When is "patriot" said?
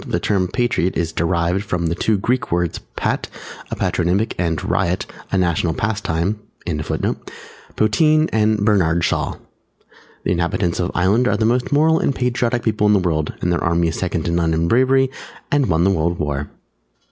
0.47-0.97